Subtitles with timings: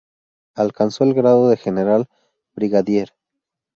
[0.55, 2.09] Alcanzó el Grado de General
[2.55, 3.13] Brigadier.